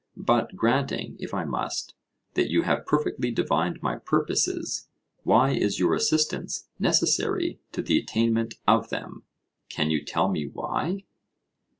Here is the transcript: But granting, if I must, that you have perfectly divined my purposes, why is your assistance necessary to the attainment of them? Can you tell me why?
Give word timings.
But 0.17 0.55
granting, 0.55 1.15
if 1.19 1.31
I 1.31 1.45
must, 1.45 1.93
that 2.33 2.49
you 2.49 2.63
have 2.63 2.87
perfectly 2.87 3.29
divined 3.29 3.83
my 3.83 3.97
purposes, 3.97 4.87
why 5.21 5.51
is 5.51 5.77
your 5.79 5.93
assistance 5.93 6.67
necessary 6.79 7.59
to 7.73 7.83
the 7.83 7.99
attainment 7.99 8.55
of 8.67 8.89
them? 8.89 9.25
Can 9.69 9.91
you 9.91 10.03
tell 10.03 10.27
me 10.27 10.47
why? 10.47 11.03